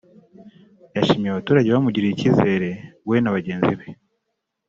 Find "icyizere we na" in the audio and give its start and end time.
2.13-3.33